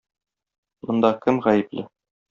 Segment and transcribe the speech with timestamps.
[0.85, 1.89] Монда кем гаепле?